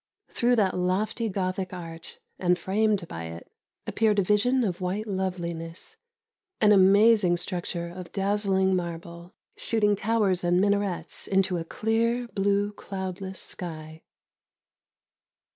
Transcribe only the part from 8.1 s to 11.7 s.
dazzling marble, shooting towers and minarets into a